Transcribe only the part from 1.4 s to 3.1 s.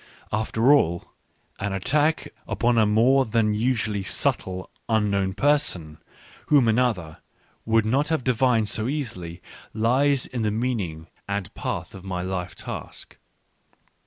an attack upon a